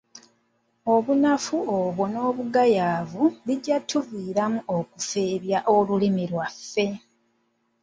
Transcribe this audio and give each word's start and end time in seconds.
Obunafu 0.95 1.57
obwo 1.79 2.03
n’obugayaavu 2.11 3.23
bijja 3.45 3.77
kutuviiramu 3.81 4.59
okufeebya 4.77 5.59
olulimi 5.75 6.23
lwaffe. 6.31 6.85